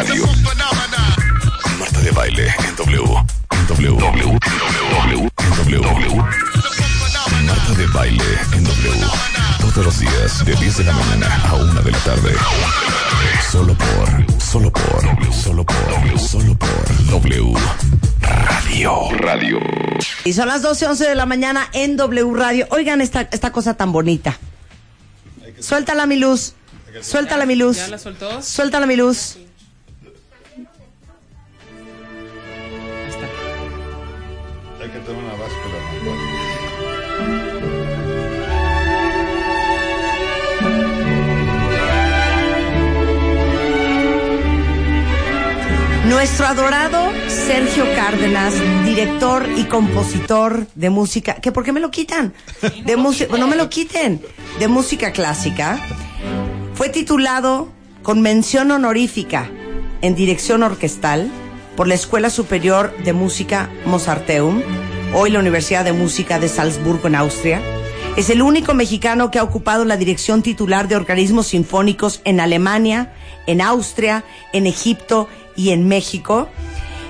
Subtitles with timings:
[0.00, 0.24] Radio.
[1.78, 3.04] Marta de baile en W.
[3.68, 3.98] W.
[3.98, 4.38] W.
[5.58, 5.78] W.
[5.78, 6.16] W.
[7.44, 8.24] Marta de baile
[8.54, 9.06] en W.
[9.60, 12.34] Todos los días de 10 de la mañana a 1 de la tarde.
[13.52, 17.54] Solo por, solo por, solo por, solo por W.
[18.22, 19.10] Radio.
[19.18, 19.58] Radio.
[20.24, 22.66] Y son las 12, 11 de la mañana en W Radio.
[22.70, 24.38] Oigan esta, esta cosa tan bonita.
[25.58, 26.54] Suéltala mi luz.
[27.02, 27.76] Suéltala mi luz.
[27.76, 28.40] ¿Ya la soltó?
[28.40, 29.36] Suéltala mi luz.
[46.10, 48.52] Nuestro adorado Sergio Cárdenas,
[48.84, 52.34] director y compositor de música, que por qué me lo quitan?
[52.84, 54.20] De música, no me lo quiten,
[54.58, 55.78] de música clásica.
[56.74, 57.68] Fue titulado
[58.02, 59.48] con mención honorífica
[60.02, 61.30] en dirección orquestal
[61.76, 64.62] por la Escuela Superior de Música Mozarteum,
[65.14, 67.62] hoy la Universidad de Música de Salzburgo en Austria.
[68.16, 73.12] Es el único mexicano que ha ocupado la dirección titular de organismos sinfónicos en Alemania,
[73.46, 75.28] en Austria, en Egipto
[75.60, 76.48] y en México.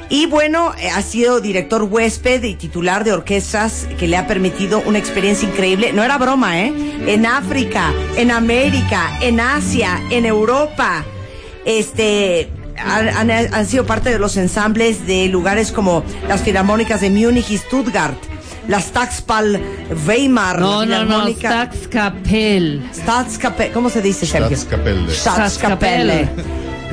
[0.08, 4.82] Y bueno, eh, ha sido director huésped y titular de orquestas que le ha permitido
[4.84, 5.92] una experiencia increíble.
[5.92, 6.72] No era broma, ¿eh?
[7.06, 11.04] En África, en América, en Asia, en Europa.
[11.64, 12.50] Este.
[12.76, 17.50] Han, han- han sido parte de los ensambles de lugares como las Filarmónicas de Múnich
[17.50, 18.16] y Stuttgart,
[18.68, 19.60] las Taxpal
[20.06, 22.80] Weimar, No, la no, no, Filarmónica- Staatskapelle.
[22.92, 24.56] Staatskapelle, ¿cómo se dice, Sergio?
[24.56, 25.14] Staatskapelle.
[25.14, 26.28] Staatskapelle.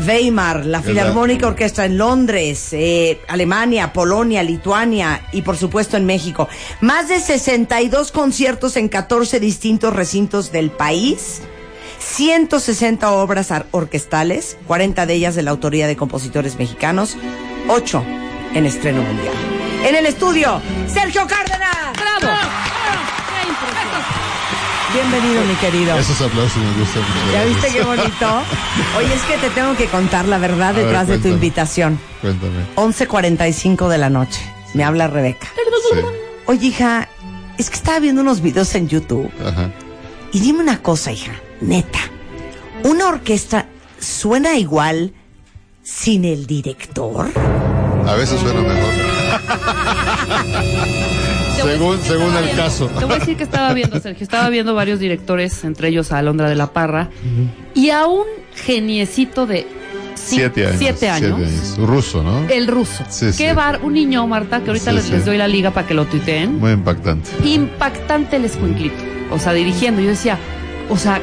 [0.06, 6.48] Weimar, la Filarmónica Orquesta en Londres, eh, Alemania, Polonia, Lituania y por supuesto en México.
[6.82, 11.42] Más de 62 conciertos en 14 distintos recintos del país.
[12.00, 17.18] 160 obras orquestales, 40 de ellas de la autoría de compositores mexicanos,
[17.68, 18.04] 8
[18.54, 19.34] en estreno mundial.
[19.84, 21.94] En el estudio, Sergio Cárdenas.
[21.96, 22.37] ¡Bravo!
[24.94, 25.98] Bienvenido, mi querido.
[25.98, 27.02] Esos aplausos me gustan.
[27.02, 27.34] mucho.
[27.34, 28.42] ¿Ya viste qué bonito?
[28.98, 32.00] Oye, es que te tengo que contar la verdad ver, detrás de tu invitación.
[32.22, 32.66] Cuéntame.
[32.76, 34.40] 11.45 de la noche.
[34.74, 35.48] Me habla Rebeca.
[35.92, 36.00] Sí.
[36.46, 37.10] Oye, hija,
[37.58, 39.30] es que estaba viendo unos videos en YouTube.
[39.46, 39.72] Ajá.
[40.32, 42.00] Y dime una cosa, hija, neta.
[42.84, 43.66] ¿Una orquesta
[44.00, 45.14] suena igual
[45.84, 47.30] sin el director?
[48.06, 48.94] A veces suena mejor.
[51.64, 52.88] Según según el viendo- caso.
[52.88, 54.24] Te voy a decir que estaba viendo, Sergio.
[54.24, 57.10] Estaba viendo varios directores, entre ellos a Alondra de la Parra,
[57.74, 58.26] y a un
[58.56, 59.68] geniecito de
[60.16, 60.76] Siete años.
[60.80, 61.40] siete años.
[61.78, 62.48] Ruso, ¿no?
[62.50, 63.04] El ruso.
[63.10, 63.56] Sí, Qué sí.
[63.56, 65.12] bar, un niño, Marta, que ahorita Sí, les, sí.
[65.14, 66.60] les doy la liga para que lo tuiteen.
[66.60, 67.30] Muy impactante.
[67.46, 68.96] Impactante el escuinclito.
[69.32, 70.02] O sea, dirigiendo.
[70.02, 70.38] Yo decía,
[70.90, 71.22] o sea,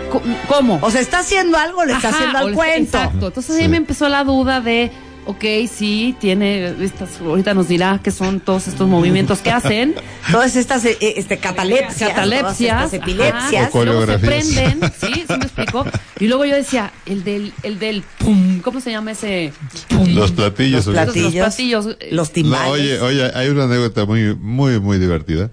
[0.49, 0.79] ¿cómo?
[0.83, 2.97] O sea, ¿está haciendo algo le está Ajá, haciendo al cuento?
[2.99, 3.27] Exacto.
[3.29, 3.63] Entonces Sí.
[3.63, 4.91] ahí me empezó la duda de,
[5.27, 9.95] ok, sí, tiene estas, ahorita nos dirá qué son todos estos movimientos que hacen.
[10.33, 13.69] Todas estas eh, este, catalepsias, catalepsias, todas estas epilepsias.
[13.69, 15.85] ajá, y luego se prenden, sí, sí me explicó.
[16.19, 19.53] Y luego yo decía, el del, el del pum, ¿cómo se llama ese?
[19.89, 20.15] Pum?
[20.15, 20.87] Los platillos.
[20.87, 22.71] Los platillos, Los platillos, eh, los No, timbales.
[22.73, 25.51] oye, oye, hay una anécdota muy, muy, muy divertida.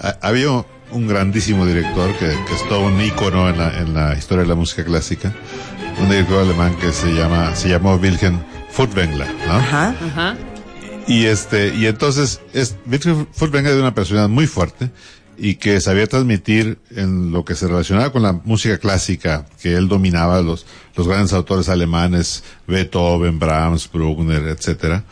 [0.00, 0.48] Ha- Había
[0.90, 4.48] un grandísimo director que, que es todo un ícono en la, en la historia de
[4.48, 5.32] la música clásica,
[6.00, 8.40] un director alemán que se llama, se llamó Wilhelm
[8.72, 9.52] Furtwängler, ¿no?
[9.52, 9.96] Ajá.
[10.00, 10.36] Ajá.
[11.06, 14.90] Y este, y entonces, es, Wilhelm Furtwängler era una personalidad muy fuerte
[15.36, 19.88] y que sabía transmitir en lo que se relacionaba con la música clásica, que él
[19.88, 25.04] dominaba los, los grandes autores alemanes, Beethoven, Brahms, Bruckner, etcétera,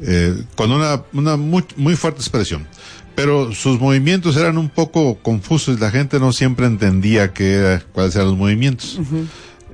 [0.00, 2.66] eh, con una, una muy, muy fuerte expresión.
[3.14, 7.80] Pero sus movimientos eran un poco confusos y la gente no siempre entendía qué era,
[7.92, 8.98] cuáles eran los movimientos.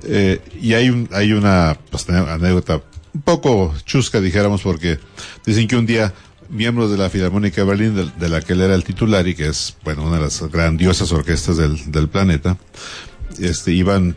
[0.03, 2.81] Eh, y hay, un, hay una pues, anécdota
[3.13, 4.99] un poco chusca, dijéramos, porque
[5.45, 6.13] dicen que un día
[6.49, 9.47] miembros de la Filarmónica de Berlín, de, la que él era el titular y que
[9.47, 12.57] es, bueno, una de las grandiosas orquestas del, del planeta,
[13.39, 14.15] este, iban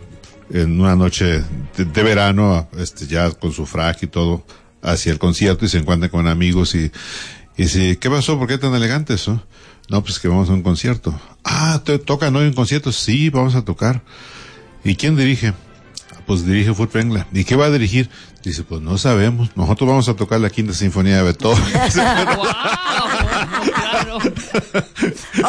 [0.51, 1.43] en una noche
[1.77, 4.45] de, verano, este, ya con su frac y todo,
[4.83, 6.91] hacia el concierto y se encuentran con amigos y,
[7.57, 8.39] y dice, ¿qué pasó?
[8.39, 9.29] ¿Por qué tan elegantes?
[9.89, 11.19] No, pues que vamos a un concierto.
[11.45, 12.93] Ah, ¿te tocan hoy un concierto?
[12.93, 14.03] Sí, vamos a tocar.
[14.85, 15.49] ¿Y quién dirige?
[15.49, 17.27] "Ah, Pues dirige Furtwängler.
[17.33, 18.09] ¿Y qué va a dirigir?
[18.43, 19.51] Dice, pues no sabemos.
[19.57, 21.63] Nosotros vamos a tocar la quinta sinfonía de Beethoven.
[21.93, 22.43] claro.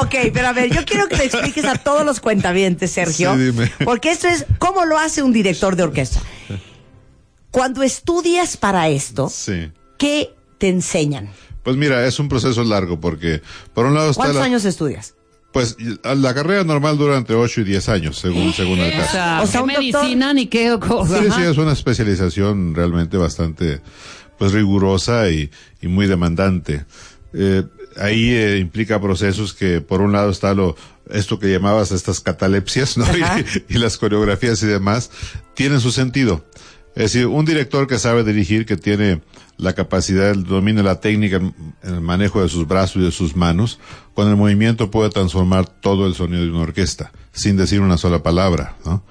[0.02, 3.34] Ok, pero a ver, yo quiero que le expliques a todos los cuentavientes, Sergio.
[3.36, 3.72] Sí, dime.
[3.84, 6.22] Porque esto es cómo lo hace un director de orquesta.
[7.52, 9.72] Cuando estudias para esto, sí.
[9.98, 11.30] ¿qué te enseñan?
[11.64, 13.42] Pues mira, es un proceso largo porque,
[13.74, 15.16] por un lado está ¿Cuántos la- años estudias?
[15.54, 19.12] Pues la carrera normal dura entre 8 y 10 años, según, según el O caso.
[19.12, 21.20] sea, O sea, ¿qué un doctor- medicina ni qué cosa.
[21.22, 23.82] Sí, sí, es una especialización realmente bastante
[24.40, 25.52] pues rigurosa y,
[25.82, 26.86] y muy demandante.
[27.34, 27.64] Eh,
[27.98, 30.76] ahí eh, implica procesos que por un lado está lo
[31.12, 33.06] esto que llamabas estas catalepsias, ¿no?
[33.70, 35.12] Y, y las coreografías y demás
[35.54, 36.44] tienen su sentido.
[36.96, 39.22] Es decir, un director que sabe dirigir, que tiene
[39.58, 41.54] la capacidad, el dominio, la técnica en
[41.84, 43.80] el manejo de sus brazos y de sus manos,
[44.14, 48.24] con el movimiento puede transformar todo el sonido de una orquesta, sin decir una sola
[48.24, 49.04] palabra, ¿no?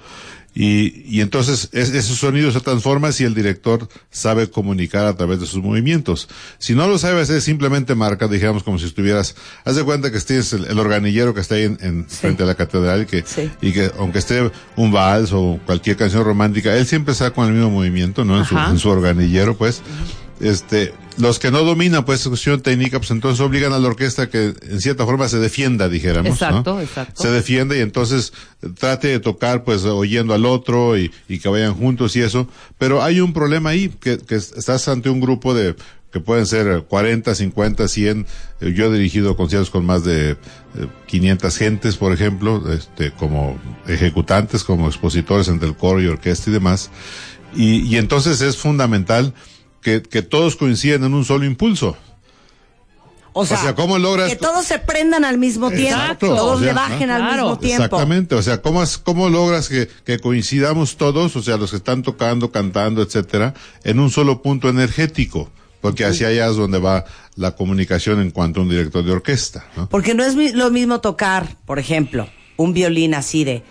[0.55, 5.39] Y, y entonces es- ese sonido se transforma si el director sabe comunicar a través
[5.39, 6.29] de sus movimientos.
[6.59, 9.35] Si no lo sabe hacer, simplemente marca, digamos, como si estuvieras,
[9.65, 12.45] haz de cuenta que estés el, el organillero que está ahí en, en frente a
[12.45, 13.49] la catedral y que, Sí.
[13.63, 17.53] y que aunque esté un vals o cualquier canción romántica, él siempre está con el
[17.53, 18.37] mismo movimiento, ¿no?
[18.37, 19.81] En su, en su organillero, pues.
[20.43, 24.53] Este, los que no dominan, pues, cuestión técnica, pues entonces obligan a la orquesta que
[24.61, 26.41] en cierta forma se defienda, dijéramos.
[26.41, 26.47] ¿no?
[26.47, 27.23] Exacto, exacto.
[27.23, 31.47] Se defiende y entonces eh, trate de tocar, pues, oyendo al otro y, y que
[31.47, 32.49] vayan juntos y eso.
[32.77, 35.77] Pero hay un problema ahí, que, que estás ante un grupo de,
[36.11, 38.27] que pueden ser 40, 50, 100.
[38.59, 40.35] Eh, Yo he dirigido conciertos con más de eh,
[41.07, 43.57] 500 gentes, por ejemplo, este, como
[43.87, 46.91] ejecutantes, como expositores entre el coro y orquesta y demás.
[47.55, 49.33] Y, y entonces es fundamental
[49.83, 51.97] que, que todos coinciden en un solo impulso.
[53.35, 56.59] O sea, sea, ¿cómo logras- que todos se prendan al mismo tiempo, Exacto, todos o
[56.59, 57.15] sea, le bajen ¿no?
[57.15, 57.41] al Claro.
[57.43, 57.83] mismo tiempo.
[57.83, 61.77] Exactamente, o sea, ¿cómo, es- cómo logras que, que coincidamos todos, o sea, los que
[61.77, 65.49] están tocando, cantando, etcétera, en un solo punto energético?
[65.81, 69.65] Porque hacia allá es donde va la comunicación en cuanto a un director de orquesta,
[69.75, 69.89] ¿no?
[69.89, 73.63] Porque no es lo mismo tocar, por ejemplo, un violín así de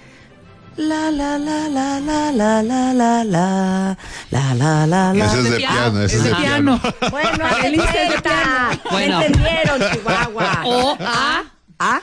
[0.77, 3.97] la la la la la la la la la
[4.31, 5.27] la la la la.
[5.27, 6.81] Ese es de piano, ese es de piano.
[7.11, 8.81] Bueno, El es de piano.
[8.85, 9.23] ¿Me Bueno.
[9.23, 10.63] entendieron, Chihuahua?
[10.65, 11.43] O A.
[11.79, 12.01] ¿Ah?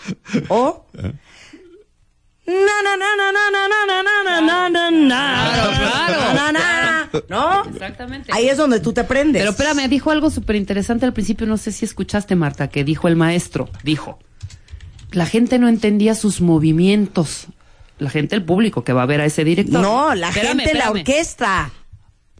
[0.49, 0.85] ¿O?
[2.45, 5.51] Na, na, na, na, na, na, na, na, na, na, na.
[5.53, 6.33] Claro, claro.
[6.33, 7.63] Na, na, ¿No?
[7.69, 8.31] Exactamente.
[8.33, 9.41] Ahí es donde tú te prendes.
[9.41, 13.07] Pero espérame, dijo algo súper interesante al principio, no sé si escuchaste, Marta, que dijo
[13.07, 14.19] el maestro, dijo,
[15.11, 17.47] la gente no entendía sus movimientos.
[17.99, 19.81] La gente, el público que va a ver a ese director.
[19.81, 20.97] No, la Espérame, gente, la espérame.
[20.99, 21.71] orquesta.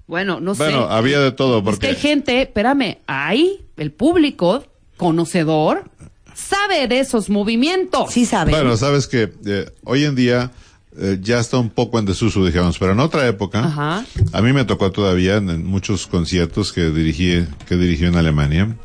[0.08, 0.64] Bueno, no sé.
[0.64, 1.88] Bueno, había de todo, Es que porque...
[1.88, 4.64] hay gente, espérame, hay el público
[4.98, 5.90] conocedor
[6.34, 8.12] sabe de esos movimientos.
[8.12, 8.56] Sí saben.
[8.56, 10.52] Bueno, sabes que eh, hoy en día
[10.98, 14.06] eh, ya está un poco en desuso, digamos, pero en otra época, Ajá.
[14.34, 18.76] a mí me tocó todavía en, en muchos conciertos que dirigí, que dirigí en Alemania,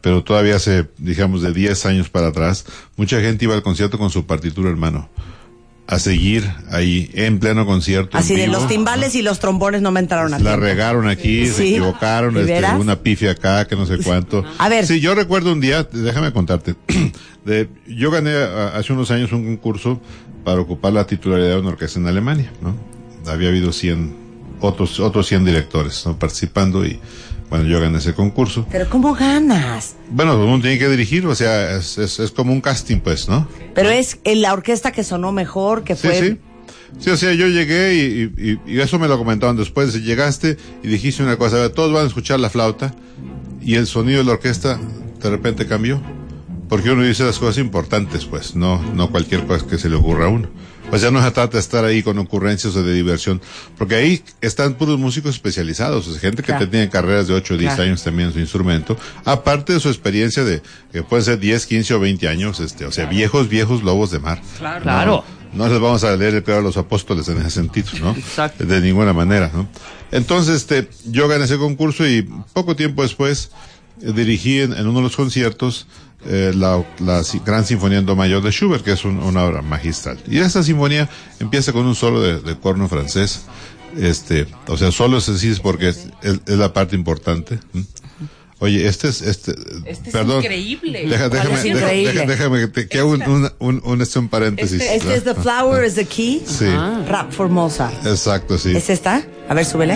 [0.00, 2.64] pero todavía hace, digamos, de 10 años para atrás,
[2.96, 5.08] mucha gente iba al concierto con su partitura en mano,
[5.88, 8.16] a seguir ahí, en pleno concierto.
[8.16, 10.60] en Así de los timbales y los trombones no me entraron a la tiempo.
[10.60, 14.44] regaron aquí, se equivocaron, ¿De este, una pifia acá, que no sé cuánto.
[14.58, 14.84] A ver.
[14.86, 16.74] Sí, yo recuerdo un día, déjame contarte,
[17.44, 20.00] de, yo gané a- hace unos años un concurso
[20.44, 22.74] para ocupar la titularidad de una orquesta en Alemania, ¿no?
[23.30, 24.16] Había habido 100,
[24.60, 26.18] otros, otros 100 directores, ¿no?
[26.18, 26.98] Participando y,
[27.50, 28.66] bueno, yo gané ese concurso.
[28.70, 29.94] Pero ¿cómo ganas?
[30.10, 33.48] Bueno, uno tiene que dirigir, o sea, es, es, es como un casting, pues, ¿no?
[33.74, 36.18] Pero es en la orquesta que sonó mejor, que Sí, fue...
[36.20, 36.38] sí.
[36.98, 39.92] Sí, o sea, yo llegué y, y- y eso me lo comentaban después.
[40.02, 42.94] Llegaste y dijiste una cosa, a ver, todos van a escuchar la flauta
[43.60, 44.78] y el sonido de la orquesta
[45.20, 46.00] de repente cambió.
[46.68, 50.26] Porque uno dice las cosas importantes, pues, no, no cualquier cosa que se le ocurra
[50.26, 50.48] a uno.
[50.90, 53.40] Pues ya no se trata de estar ahí con ocurrencias o de diversión,
[53.76, 56.68] porque ahí están puros músicos especializados, o sea, gente que Claro.
[56.68, 57.82] tiene carreras de 8 o 10 Claro.
[57.90, 60.62] años también en su instrumento, aparte de su experiencia de,
[60.92, 64.20] que pueden ser 10, 15 o 20 años, este, o sea, viejos, viejos lobos de
[64.20, 64.40] mar.
[64.58, 64.82] Claro.
[64.82, 65.24] Claro.
[65.52, 68.12] No, no les vamos a leer el credo de los apóstoles en ese sentido, ¿no?
[68.12, 68.64] Exacto.
[68.64, 69.68] De ninguna manera, ¿no?
[70.12, 73.50] Entonces, este, yo gané ese concurso y poco tiempo después
[74.02, 75.86] eh, dirigí en, en uno de los conciertos
[76.24, 79.62] eh, la, la Gran Sinfonía en Do Mayor de Schubert, que es un- una obra
[79.62, 80.18] magistral.
[80.28, 81.08] Y esta sinfonía
[81.40, 83.42] empieza con un solo de, de corno francés.
[83.96, 87.58] Este, o sea, solo es así es porque es, es- es la parte importante.
[87.74, 87.84] ¿m?
[88.58, 89.52] Oye, este es, este,
[89.84, 90.42] Este es perdón.
[90.42, 91.06] increíble.
[91.06, 92.12] Deja- ¿Cuál déjame, es increíble?
[92.14, 94.80] deja- déjame que, te- que hago un, un, un, un, este, un paréntesis.
[94.82, 95.34] Este es The.
[95.34, 96.42] Flower is the Key.
[96.46, 96.64] Sí,
[97.06, 97.92] Rap Formosa.
[98.04, 98.74] exacto, sí.
[98.74, 99.22] ¿Es esta?
[99.48, 99.94] A ver, súbele.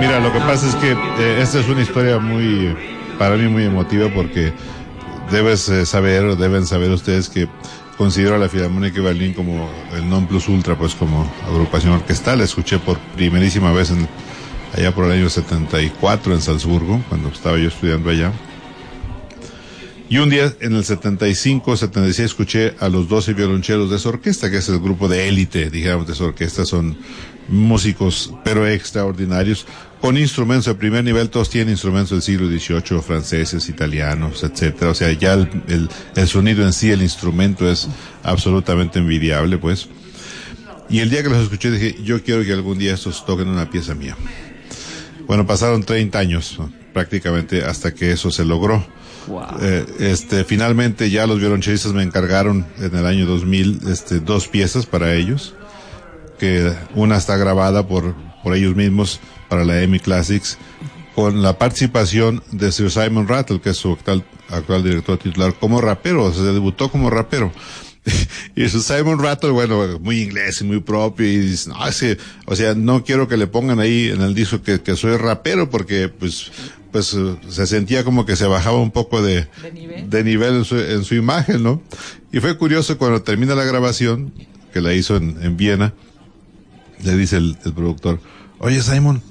[0.00, 2.74] Mira, lo que pasa es que eh, esta es una historia muy,
[3.18, 4.52] para mí muy emotiva porque
[5.30, 7.48] debes eh, saber, deben saber ustedes que
[7.96, 12.38] considero a la Filarmónica Berlín como el non plus ultra, pues como agrupación orquestal.
[12.38, 14.06] La escuché por primerísima vez en,
[14.76, 18.32] allá por el año 74 en Salzburgo, cuando estaba yo estudiando allá.
[20.08, 24.50] Y un día, en el 75, 76, escuché a los 12 violoncheros de esa orquesta,
[24.50, 26.64] que es el grupo de élite, digamos, de esa orquesta.
[26.64, 26.96] Son
[27.48, 29.66] músicos, pero extraordinarios,
[30.00, 34.90] con instrumentos de primer nivel, todos tienen instrumentos del siglo XVIII, franceses, italianos, etcétera.
[34.90, 37.88] O sea, ya el, el, el sonido en sí, el instrumento es
[38.22, 39.88] absolutamente envidiable, pues.
[40.88, 43.68] Y el día que los escuché dije, yo quiero que algún día estos toquen una
[43.70, 44.16] pieza mía.
[45.26, 46.58] Bueno, pasaron 30 años
[46.92, 48.86] prácticamente hasta que eso se logró.
[49.26, 49.42] Wow.
[49.60, 54.86] Eh, este, finalmente ya los violonchelistas me encargaron en el año 2000 este, dos piezas
[54.86, 55.54] para ellos,
[56.38, 60.58] que una está grabada por, por ellos mismos para la EMI Classics,
[61.14, 65.80] con la participación de Sir Simon Rattle, que es su actual, actual director titular, como
[65.80, 67.52] rapero, o sea, se debutó como rapero.
[68.54, 72.18] y su Simon Rattle, bueno, muy inglés y muy propio, y dice, no, es que,
[72.44, 75.70] o sea, no quiero que le pongan ahí en el disco que, que soy rapero,
[75.70, 76.52] porque, pues,
[76.92, 77.16] pues,
[77.48, 80.10] se sentía como que se bajaba un poco de, ¿De nivel?
[80.10, 81.82] de nivel en su, en su imagen, ¿no?
[82.32, 84.32] Y fue curioso cuando termina la grabación,
[84.72, 85.94] que la hizo en, en Viena,
[87.02, 88.20] le dice el, el productor,
[88.58, 89.22] oye Simon,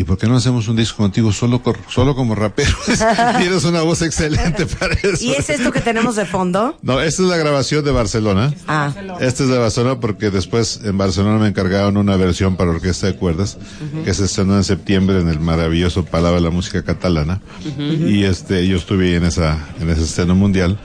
[0.00, 2.70] ¿y por qué no hacemos un disco contigo solo, cor- solo como rapero?
[3.38, 5.24] Tienes una voz excelente para eso.
[5.24, 6.78] ¿Y es esto que tenemos de fondo?
[6.82, 8.54] No, esta es la grabación de Barcelona.
[8.66, 13.06] Ah, Esta es de Barcelona porque después en Barcelona me encargaron una versión para orquesta
[13.08, 13.58] de cuerdas
[14.04, 17.40] que se estrenó en septiembre en el maravilloso Palau de la Música Catalana
[17.78, 20.78] y este yo estuve ahí en esa en ese estreno mundial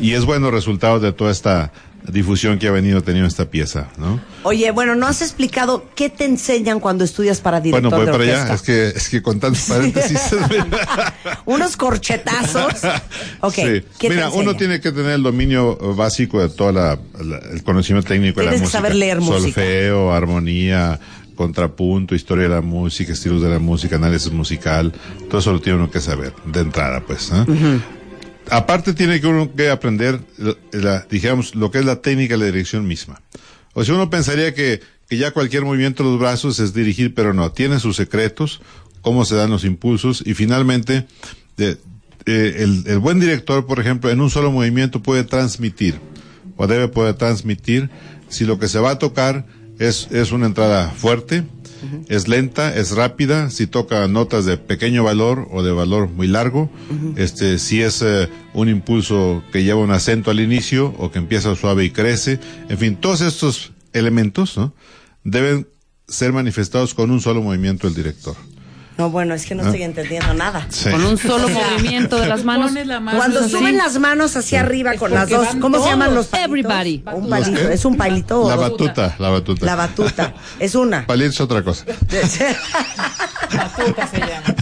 [0.00, 1.72] y es bueno resultado de toda esta
[2.12, 4.20] difusión que ha venido teniendo esta pieza, ¿no?
[4.42, 8.12] oye, bueno, no has explicado qué te enseñan cuando estudias para director Bueno, voy de
[8.12, 8.44] para orquesta.
[8.44, 10.20] allá, es que es que con tantos paréntesis
[11.46, 12.74] Unos corchetazos.
[13.42, 13.54] Ok.
[13.54, 13.62] Sí.
[13.98, 17.62] ¿qué te Mira, uno tiene que tener el dominio básico de todo la, la- el
[17.62, 18.68] conocimiento técnico de la música.
[18.70, 19.40] saber leer música.
[19.40, 21.00] Solfeo, armonía,
[21.34, 24.92] contrapunto, historia de la música, estilos de la música, análisis musical.
[25.30, 27.30] Todo eso lo tiene uno que saber de entrada, pues.
[27.32, 27.80] ¿eh?
[28.50, 30.20] Aparte tiene que uno que aprender,
[30.72, 33.20] la- digamos, lo que es la técnica de la dirección misma.
[33.74, 37.32] O sea, uno pensaría que, que ya cualquier movimiento de los brazos es dirigir, pero
[37.32, 38.60] no, tiene sus secretos,
[39.02, 41.06] cómo se dan los impulsos y finalmente
[41.56, 41.78] de-
[42.26, 45.98] eh, el, el buen director, por ejemplo, en un solo movimiento puede transmitir
[46.56, 47.88] o debe poder transmitir
[48.28, 49.46] si lo que se va a tocar
[49.78, 51.44] es, es una entrada fuerte,
[52.08, 56.70] es lenta, es rápida, si toca notas de pequeño valor o de valor muy largo,
[57.16, 61.54] este, si es eh, un impulso que lleva un acento al inicio o que empieza
[61.54, 64.74] suave y crece, en fin, todos estos elementos ¿no?
[65.24, 65.66] deben
[66.08, 68.36] ser manifestados con un solo movimiento del director.
[69.00, 70.66] No, bueno, es que no estoy entendiendo nada.
[70.68, 70.90] Sí.
[70.90, 72.72] Con un solo movimiento de las manos.
[72.72, 73.50] La mano Cuando así.
[73.50, 76.48] suben las manos hacia arriba con las dos, ¿cómo se llaman los palitos?
[76.50, 77.02] Everybody.
[77.14, 78.48] Un palito, es un palito.
[78.48, 79.64] La batuta, la batuta.
[79.66, 80.34] La batuta.
[80.58, 81.06] Es una.
[81.10, 81.84] Palito es otra cosa.
[83.56, 84.54] Batuta se llama.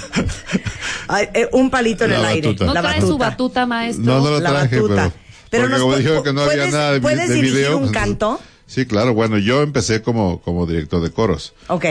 [1.09, 2.57] Ay, eh, un palito en La el aire.
[2.61, 4.05] ¿No La trae su batuta, maestro?
[4.05, 5.11] No, no lo La traje, batuta.
[5.11, 5.13] pero,
[5.51, 7.35] Pero porque nos como pu- dijeron que no había ¿puedes- nada de, vi- puedes de
[7.35, 7.77] dirigir video.
[7.77, 8.41] un pues, canto?
[8.67, 9.15] Sí, claro.
[9.15, 11.55] Bueno, yo empecé como, como director de coros.
[11.69, 11.87] Ok.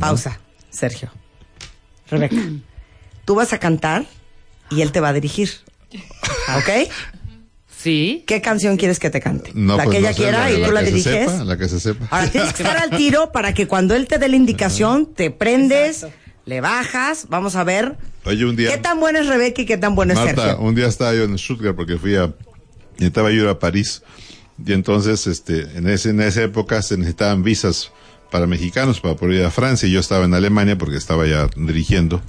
[0.00, 1.10] Pausa, Sergio.
[2.10, 2.36] Rebeca.
[3.24, 4.06] Tú vas a cantar
[4.70, 5.50] y él te va a dirigir.
[6.56, 6.90] ¿Ok?
[7.84, 8.24] Sí.
[8.26, 9.52] ¿Qué canción quieres que te cante?
[9.54, 11.30] No, la pues que no ella sé, quiera y la tú la que se diriges.
[11.30, 12.06] sepa, la que se sepa.
[12.10, 15.30] Ahora tienes que estar al tiro para que cuando él te dé la indicación, te
[15.30, 16.06] prendes,
[16.46, 17.26] le bajas.
[17.28, 17.96] Vamos a ver.
[18.24, 18.70] Oye, un día.
[18.70, 20.60] ¿Qué tan buena es Rebeca y qué tan bueno es Marta, Sergio?
[20.60, 22.32] un día estaba yo en Stuttgart porque fui a,
[22.94, 24.02] necesitaba yo ir a París.
[24.64, 27.90] Y entonces, este, en ese, en esa época se necesitaban visas
[28.34, 29.88] para mexicanos para poder ir a Francia.
[29.88, 32.20] Y yo estaba en Alemania porque estaba ya dirigiendo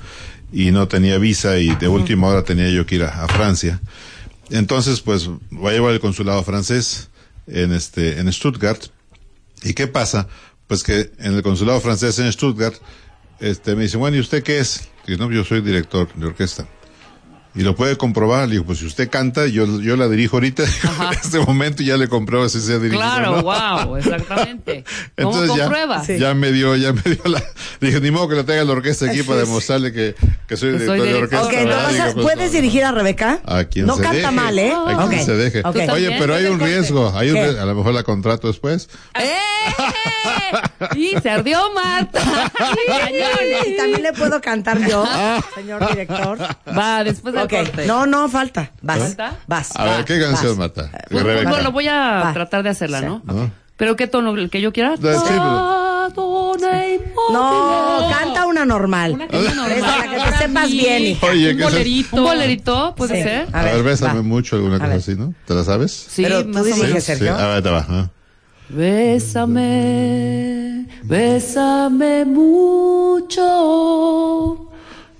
[0.53, 3.81] y no tenía visa y de última hora tenía yo que ir a, a Francia.
[4.51, 7.09] Entonces, pues, voy a llevar al consulado francés
[7.47, 8.83] en este, en Stuttgart.
[9.63, 10.27] ¿Y qué pasa?
[10.67, 12.75] Pues que en el consulado francés en Stuttgart,
[13.39, 14.87] este, me dicen, bueno, ¿y usted qué es?
[15.07, 16.67] Digo, no, yo soy director de orquesta.
[17.55, 18.47] Y lo puede comprobar.
[18.47, 20.63] Le digo, pues si usted canta, yo, yo la dirijo ahorita.
[21.11, 22.99] en este momento ya le compruebo si se ha dirigido.
[22.99, 23.43] Claro, no.
[23.43, 24.83] wow, exactamente.
[25.17, 26.03] ¿Cómo Entonces ya?
[26.03, 26.17] Sí.
[26.19, 27.41] ya me dio, ya me dio la,
[27.79, 30.15] dije, ni modo que lo tenga la orquesta aquí para demostrarle que,
[30.47, 31.45] que soy director de orquesta.
[31.45, 32.55] Ok, ¿no Digo, pues, ¿puedes no.
[32.55, 33.39] dirigir a Rebeca?
[33.45, 34.31] A quien no se canta deje.
[34.31, 34.73] mal, ¿eh?
[34.73, 35.61] A quien se deje.
[35.63, 35.77] Ok.
[35.85, 37.13] ¿Tú Oye, pero hay un riesgo.
[37.15, 37.61] Hay un riesgo.
[37.61, 38.89] A lo mejor la contrato después.
[39.13, 39.35] ¡Eh!
[40.95, 42.21] Y se ardió Marta.
[43.65, 45.05] Y también le puedo cantar yo,
[45.53, 46.37] señor director.
[46.67, 47.85] Va, después del Corte.
[47.85, 48.71] no, no, falta.
[48.81, 49.35] Vas, ¿Falta?
[49.47, 49.75] vas.
[49.75, 50.29] A ver, ¿qué vas.
[50.31, 50.57] canción?
[50.57, 51.49] Pues, Rebeca.
[51.49, 52.33] bueno, voy a Va.
[52.33, 53.05] tratar de hacerla, Sí.
[53.05, 53.21] ¿no?
[53.25, 53.51] ¿No?
[53.77, 54.33] ¿Pero qué tono?
[54.35, 54.95] ¿El que yo quiera?
[57.31, 59.13] No, canta una normal.
[59.13, 59.71] Una que normal.
[59.71, 61.27] Esa, la que te sepas bien, hija.
[61.27, 62.15] Oye, un bolerito.
[62.17, 62.93] ¿Un bolerito?
[62.95, 63.23] ¿Puede Sí.
[63.23, 63.47] ser?
[63.51, 64.21] A ver, bésame va.
[64.21, 65.33] mucho, alguna A cosa así, ¿no?
[65.45, 65.91] ¿Te la sabes?
[65.91, 66.63] Sí, Pero tú.
[66.63, 67.01] Sergio.
[67.01, 67.85] Sí, a ver, te va.
[67.89, 68.07] ¿eh?
[69.55, 73.41] Bésame, bésame mucho,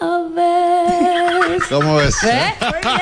[0.00, 1.62] vez.
[1.68, 2.14] ¿Cómo ves?
[2.24, 2.54] ¿Eh?
[2.60, 3.00] Muy bien.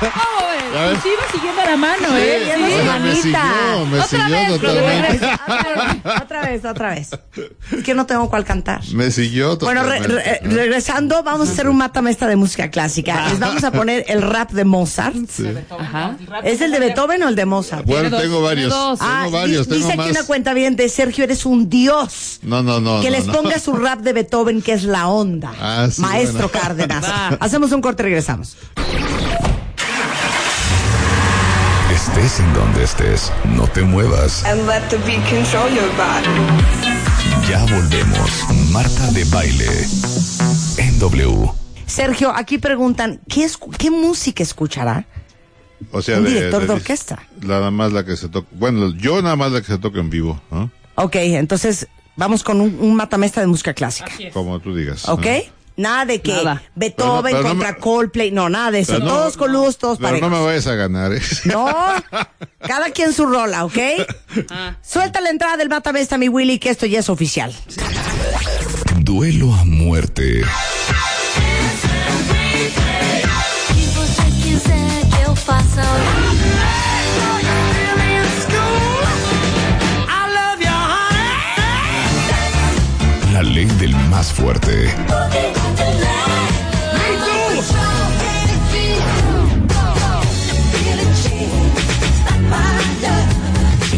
[0.00, 0.72] ¿Cómo ves?
[0.74, 0.98] Ya ves.
[1.02, 2.42] Sí, iba siguiendo la mano, Sí, ¿eh?
[2.44, 3.16] sea, me manita.
[3.22, 5.30] siguió, me Otra siguió vez, totalmente.
[6.22, 7.10] Otra vez, otra vez.
[7.72, 8.82] Es que no tengo cuál cantar.
[8.92, 10.40] Me siguió Bueno, re- totalmente.
[10.42, 13.28] re- regresando, vamos a hacer un matamesta de música clásica.
[13.28, 15.16] Les vamos a poner el rap de Mozart.
[15.78, 16.16] Ajá.
[16.44, 17.86] ¿Es el de Beethoven o el de Mozart?
[17.86, 18.72] Bueno, tengo varios.
[18.72, 20.18] Tengo Ah, varios, di- dice tengo aquí más.
[20.18, 22.40] una cuenta bien de Sergio, eres un dios.
[22.42, 23.00] No, no, no.
[23.00, 23.32] que no, les no.
[23.32, 25.52] ponga su rap de Beethoven, que es la onda.
[25.60, 26.50] Ah, sí, Maestro.
[26.50, 27.04] Cárdenas.
[27.08, 27.28] Va.
[27.40, 28.56] Hacemos un corte y regresamos.
[31.92, 34.44] Estés en donde estés, no te muevas.
[34.44, 37.48] and let the beat control your body.
[37.48, 38.30] Ya volvemos.
[38.72, 39.66] Marta de baile.
[40.78, 41.50] En W.
[41.86, 45.06] Sergio, aquí preguntan, ¿qué, escu- qué música escuchará?
[45.92, 47.18] O sea, un de- director de de- orquesta.
[47.40, 48.48] Nada más la que se toca.
[48.52, 50.70] Bueno, yo nada más la que se toca en vivo, ¿no?
[50.96, 54.10] Ok, entonces vamos con un, un matamesta de música clásica.
[54.32, 55.08] Como tú digas.
[55.08, 55.26] ¿Ok?
[55.76, 56.62] Nada de que Nada.
[56.74, 58.98] Beethoven Pero no- pero no contra me- Coldplay, no, nada de eso.
[58.98, 60.30] No- todos coludos, todos Pero parejos.
[60.30, 61.20] no me vayas a ganar, ¿eh?
[61.44, 61.66] No,
[62.60, 63.76] cada quien su rola, ¿ok?
[64.82, 67.54] Suelta la entrada del matamesta, mi Willy, que esto ya es oficial.
[69.00, 70.42] Duelo a muerte.
[84.16, 84.88] Más fuerte.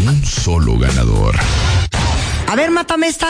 [0.04, 1.36] Un solo ganador.
[2.48, 3.28] A ver, mátame esta.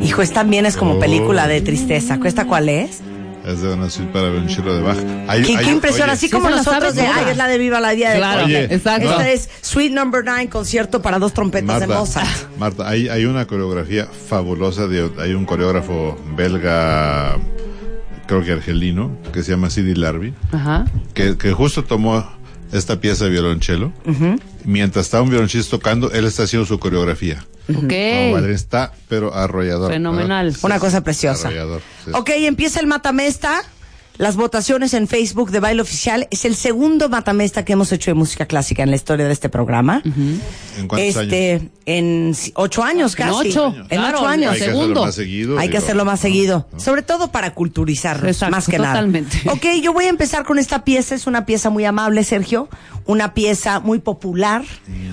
[0.00, 2.18] Hijo, esta también es como película de tristeza.
[2.18, 3.02] ¿Cuesta cuál es?
[3.44, 5.00] Es de una suite para violonchelo de baja.
[5.28, 6.04] Hay- ¿Qué, hay- qué impresión?
[6.08, 8.64] oye, Así como nosotros de, ay, es la de Viva la Día de Claro, Oye,
[8.74, 9.10] exacto.
[9.10, 12.28] Esta es Suite Number 9, concierto para dos trompetas de Marta, Mozart.
[12.58, 17.36] Marta, hay, hay una coreografía fabulosa de hay un coreógrafo belga,
[18.26, 20.86] creo que argelino, que se llama Sidi Larbi, Ajá.
[21.12, 22.26] que, que justo tomó
[22.72, 23.92] esta pieza de violonchelo.
[24.64, 27.44] Mientras está un violonchista tocando, él está haciendo su coreografía.
[27.66, 27.88] Como Ok.
[27.92, 29.90] bailarín está, pero arrollador.
[29.92, 30.46] Fenomenal.
[30.46, 30.60] ¿verdad?
[30.64, 31.48] Una cosa preciosa.
[31.48, 31.82] Arrollador.
[32.04, 32.10] sí.
[32.14, 33.62] Ok, empieza el matamesta.
[34.16, 36.28] Las votaciones en Facebook de Baile Oficial.
[36.30, 39.48] Es el segundo matamesta que hemos hecho de música clásica en la historia de este
[39.48, 40.02] programa.
[40.04, 41.32] ¿En cuántos años?
[41.32, 43.48] este, en si- ocho años En casi.
[43.48, 44.52] ocho, En claro, ocho años.
[44.52, 44.82] Hay que segundo.
[44.84, 45.58] hacerlo más seguido.
[45.58, 49.36] Hay que hacerlo más seguido, sobre todo para culturizarnos, Exacto, más que totalmente.
[49.46, 49.52] nada.
[49.56, 52.68] Ok, yo voy a empezar con esta pieza, es una pieza muy amable, Sergio,
[53.06, 54.62] una pieza muy popular,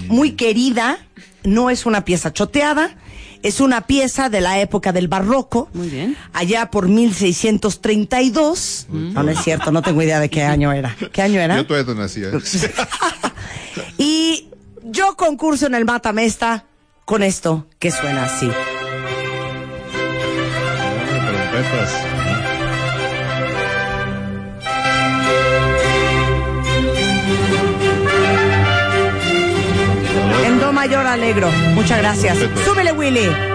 [0.09, 0.99] muy querida,
[1.43, 2.95] no es una pieza choteada,
[3.43, 6.15] es una pieza de la época del barroco, Muy bien.
[6.33, 10.95] allá por 1632, no, no es cierto, no tengo idea de qué año era.
[11.11, 11.57] ¿Qué año era?
[11.57, 12.27] Yo todavía no nacía.
[13.97, 14.49] Y
[14.83, 16.65] yo concurso en el Matamesta
[17.05, 18.49] con esto que suena así.
[21.27, 21.91] Trompetas.
[30.81, 31.51] Mayor alegro.
[31.75, 32.35] Muchas gracias.
[32.65, 33.50] Súbele, Willy.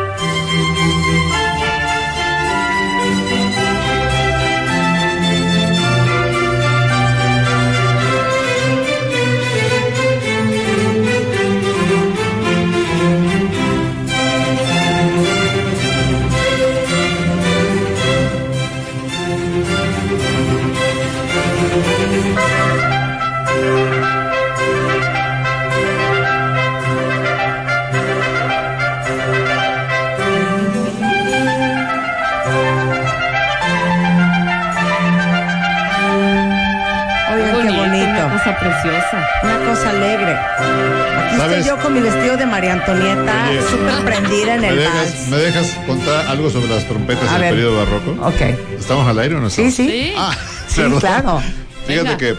[41.97, 45.29] Mi vestido de María Antonieta, súper prendida en ¿Me el dejas, vals.
[45.29, 48.27] ¿Me dejas contar algo sobre las trompetas del periodo barroco?
[48.27, 48.41] Ok.
[48.79, 49.75] ¿Estamos al aire o no Sí, estamos?
[49.77, 49.89] sí.
[49.89, 50.15] Sí.
[50.17, 50.37] Ah,
[50.69, 51.01] Sí, perdón.
[51.01, 51.41] claro.
[51.87, 52.17] Fíjate Venga.
[52.19, 52.37] que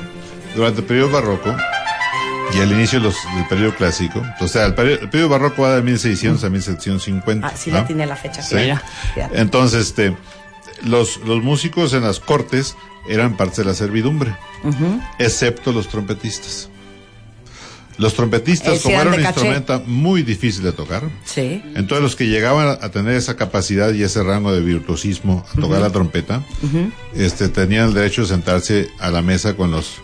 [0.56, 1.56] durante el periodo barroco
[2.54, 5.76] y al inicio los- del periodo clásico, o sea, el periodo, el periodo barroco va
[5.76, 7.48] de 1600 a 1750.
[7.48, 7.78] Ah, sí ¿no?
[7.78, 8.42] la tiene la fecha.
[8.42, 8.56] Sí.
[8.56, 8.82] Mira.
[9.34, 10.16] Entonces, este,
[10.84, 12.76] los, los músicos en las cortes
[13.10, 14.36] eran parte de la servidumbre,
[15.18, 16.70] excepto los trompetistas.
[17.98, 21.64] Los trompetistas, Eh, como era un instrumento muy difícil de tocar, Sí.
[21.76, 25.82] entonces los que llegaban a, tener esa capacidad y ese rango de virtuosismo a tocar
[25.82, 26.44] la trompeta,
[27.16, 29.96] este, tenían el derecho de sentarse a la mesa con los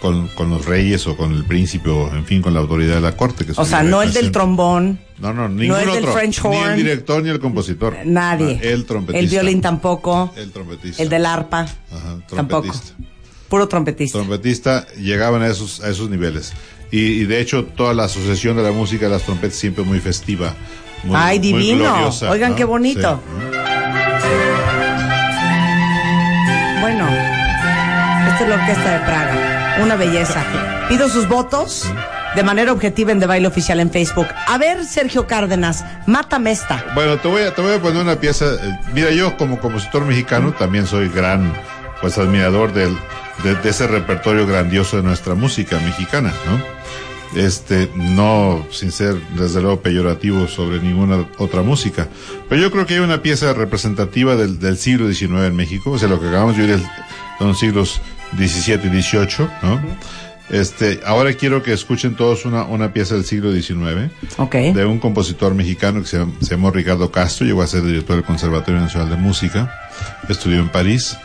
[0.00, 3.00] con, con los reyes o con el príncipe o en fin con la autoridad de
[3.00, 3.46] la corte.
[3.46, 6.06] Que O sea, no el del trombón, No, no, ningún el del.
[6.08, 6.70] French Ni horn.
[6.72, 7.96] el director ni el compositor.
[8.04, 8.60] nadie.
[8.62, 9.18] Ah, el trompetista.
[9.24, 10.34] El violín tampoco.
[10.36, 11.02] El trompetista.
[11.02, 11.60] El del arpa.
[11.60, 12.62] Ajá, Tampoco.
[12.68, 12.94] trompetista.
[13.48, 14.18] Puro trompetista.
[14.18, 16.52] Trompetista llegaban a esos, a esos niveles.
[16.96, 20.00] Y, y de hecho, toda la asociación de la música de las trompetas siempre muy
[20.00, 20.54] festiva.
[21.04, 21.84] muy- Ay, muy divino.
[21.92, 22.56] gloriosa, Oigan, ¿no?
[22.56, 23.20] qué bonito.
[24.22, 24.28] Sí.
[28.28, 29.76] Esta es la Orquesta de Praga.
[29.82, 30.42] Una belleza.
[30.88, 31.90] Pido sus votos
[32.34, 34.26] de manera objetiva en De Baile Oficial en Facebook.
[34.46, 36.84] A ver, Sergio Cárdenas, mátame esta.
[36.94, 38.44] Bueno, te voy a, te voy a poner una pieza.
[38.46, 41.52] eh, Mira, yo como compositor mexicano también soy gran,
[42.00, 42.96] pues admirador del,
[43.42, 46.75] de, de ese repertorio grandioso de nuestra música mexicana, ¿no?
[47.36, 52.08] Este, no sin ser desde luego peyorativo sobre ninguna otra música.
[52.48, 55.98] Pero yo creo que hay una pieza representativa del, del siglo XIX en México, o
[55.98, 56.82] sea, lo que acabamos de oír
[57.38, 58.00] son siglos
[58.36, 59.80] XVII y XVIII, ¿no?
[60.48, 64.12] Este, ahora quiero que escuchen todos una, una pieza del siglo XIX
[64.72, 68.80] de un compositor mexicano que se llamó Ricardo Castro, llegó a ser director del Conservatorio
[68.80, 69.74] Nacional de Música,
[70.28, 71.16] estudió en París,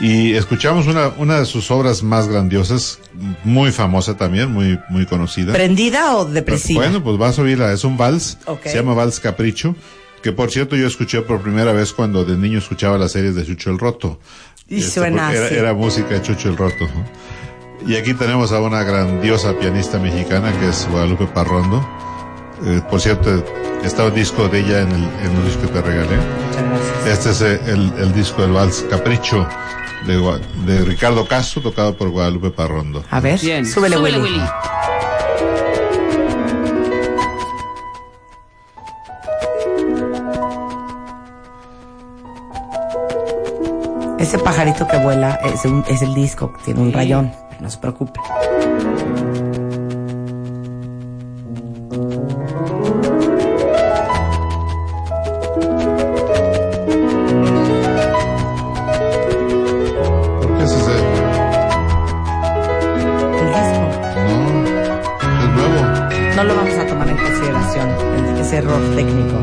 [0.00, 2.98] y escuchamos una, una de sus obras más grandiosas,
[3.44, 5.52] muy famosa también, muy, muy conocida.
[5.52, 6.82] ¿Prendida o depresiva?
[6.82, 9.74] Bueno, pues vas a oírla, es un vals, se llama Vals Capricho,
[10.22, 13.44] que por cierto yo escuché por primera vez cuando de niño escuchaba las series de
[13.44, 14.20] Chucho el Roto.
[14.68, 15.54] Y Este, suena era, así.
[15.54, 16.84] era música de Chucho el Roto.
[16.86, 17.88] ¿no?
[17.90, 21.86] Y aquí tenemos a una grandiosa pianista mexicana que es Guadalupe Parrondo.
[22.66, 23.42] Eh, por cierto,
[23.82, 26.16] está el disco de ella en el, en el disco que te regalé.
[26.16, 27.06] Muchas gracias.
[27.18, 29.46] Este es eh, el, el disco del Vals Capricho
[30.06, 33.02] de, Ricardo Castro, tocado por Guadalupe Parrondo.
[33.10, 33.64] A ver, Bien.
[33.66, 34.18] súbele, Willy.
[34.20, 34.42] Willy.
[44.18, 46.94] Ese pajarito que vuela es, un- es el disco, tiene un Sí.
[46.94, 48.20] rayón, pero no se preocupe.
[66.40, 67.90] No lo vamos a tomar en consideración,
[68.40, 69.36] ese error técnico.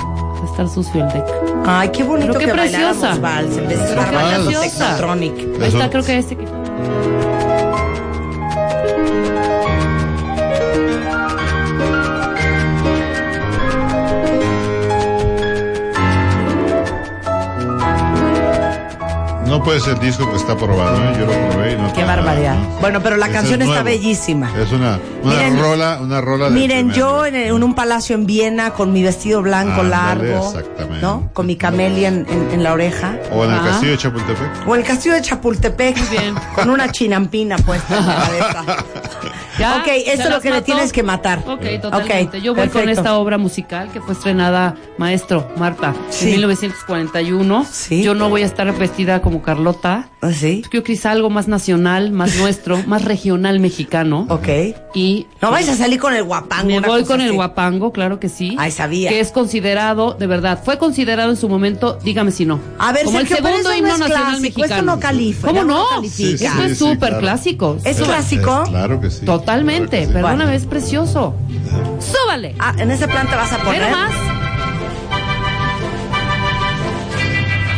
[0.00, 1.26] Va a estar sucio el deck.
[1.66, 3.18] Ay, qué bonito Pero qué que preciosa.
[3.20, 4.48] vals en vez de estar bailando.
[4.48, 6.46] Ahí está, creo que este que...
[19.68, 21.12] No puede ser disco que está probado, ¿eh?
[21.18, 22.54] Yo lo probé y no Qué barbaridad.
[22.56, 22.80] no.
[22.80, 24.50] Bueno, pero la Ese canción es está bellísima.
[24.58, 28.24] Es una, una Miren- rola, una rola de Miren, yo en, en un palacio en
[28.24, 31.02] Viena con mi vestido blanco largo, exactamente.
[31.02, 31.28] ¿no?
[31.34, 33.14] Con mi camelia en, en- en la oreja.
[33.30, 33.68] O en el Ajá.
[33.68, 34.66] castillo de Chapultepec.
[34.66, 36.34] O el castillo de Chapultepec bien.
[36.54, 38.64] con una chinampina puesta en la cabeza.
[39.58, 40.66] Ya, Ok, ¿se esto es lo que me mató?
[40.66, 41.40] tienes que matar.
[41.44, 42.38] Ok, totalmente.
[42.38, 46.26] Ok, Yo voy con esta obra musical que fue estrenada, maestro, Marta, Sí.
[46.26, 47.66] en 1941.
[47.68, 48.04] Sí.
[48.04, 50.08] Yo no voy a estar vestida como Carlota.
[50.20, 50.62] ¿Ah, ¿Sí?
[50.72, 54.26] Yo quise algo más nacional, más nuestro, más regional mexicano.
[54.28, 54.48] Ok.
[54.94, 56.68] Y No vais a salir con el guapango.
[56.68, 58.54] me voy con el guapango, claro que sí.
[58.58, 59.10] Ay, sabía.
[59.10, 62.60] Que es considerado, de verdad, fue considerado en su momento, dígame si no.
[62.78, 64.74] A ver, como Sergio, el pero segundo no himno es nacional clásico, mexicano.
[64.74, 65.88] eso no califica, ¿Cómo no no?
[65.88, 66.16] califica.
[66.38, 67.18] Sí, Esto sí, es sí, súper claro.
[67.20, 67.76] clásico.
[67.84, 68.62] ¿Es un clásico?
[68.64, 69.24] Es- claro que sí.
[69.26, 70.12] Totalmente, Claro sí.
[70.12, 70.52] perdóname, Bueno.
[70.56, 71.34] es precioso.
[72.00, 72.54] ¡Súbale!
[72.60, 73.82] Ah, en ese plan te vas a poner.
[73.82, 74.12] Pero más.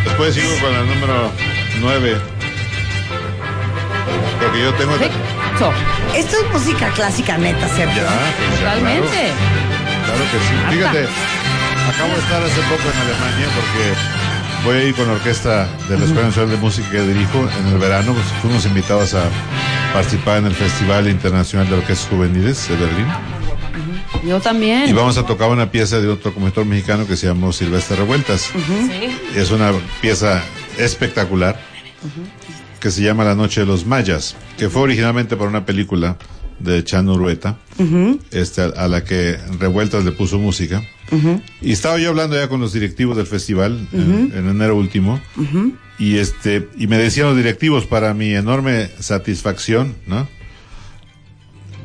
[0.04, 1.30] Después sigo con el número
[1.80, 2.16] 9.
[4.40, 4.94] Porque yo tengo...
[6.14, 8.02] Esto es música clásica neta, Sergio.
[8.02, 9.08] Ya, pues ya, totalmente.
[9.08, 10.76] Claro, claro que sí.
[10.76, 11.08] Fíjate,
[11.88, 15.98] acabo de estar hace poco en Alemania porque voy a ir con la orquesta de
[15.98, 18.14] la Escuela Nacional de Música que dirijo en el verano.
[18.14, 19.24] Pues fuimos invitados a
[19.92, 23.06] participar en el Festival Internacional de Orquestas Juveniles de Berlín.
[24.24, 24.88] Yo también.
[24.88, 28.50] Y vamos a tocar una pieza de otro compositor mexicano que se llamó Silvestre Revueltas.
[28.52, 29.18] Sí.
[29.34, 30.42] Es una pieza
[30.78, 31.69] espectacular
[32.80, 36.16] que se llama La Noche de los Mayas, que fue originalmente para una película
[36.58, 37.58] de Chan Urueta,
[38.30, 40.82] este, a, la que Revueltas le puso música.
[41.60, 45.20] Y estaba yo hablando ya con los directivos del festival en, en enero último,
[45.98, 50.28] y este, y me decían los directivos, para mi enorme satisfacción, ¿no?